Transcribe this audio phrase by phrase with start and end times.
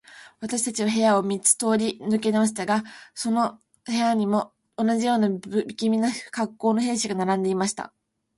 [0.39, 2.83] 私たちは部屋を二つ三つ通り抜けましたが、
[3.23, 5.41] どの部屋にも、同じような無
[5.75, 7.93] 気味な恰好の兵士が並んでいました。